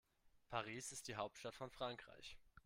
[0.49, 2.35] Paris ist die Hauptstadt von Frankreich.